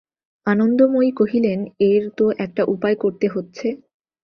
আনন্দময়ী 0.47 1.11
কহিলেন, 1.11 1.59
এর 1.89 2.03
তো 2.17 2.25
একটা 2.37 2.63
উপায় 2.65 2.95
করতে 2.95 3.25
হচ্ছে। 3.27 3.67